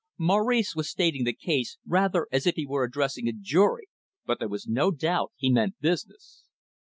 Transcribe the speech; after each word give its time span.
Maurice 0.17 0.75
was 0.75 0.89
stating 0.89 1.25
the 1.25 1.31
case, 1.33 1.77
rather 1.85 2.25
as 2.31 2.47
if 2.47 2.55
he 2.55 2.65
were 2.65 2.83
addressing 2.83 3.27
a 3.27 3.31
jury, 3.31 3.87
but 4.25 4.39
there 4.39 4.49
was 4.49 4.65
no 4.67 4.89
doubt 4.89 5.31
he 5.35 5.51
meant 5.51 5.79
business. 5.79 6.43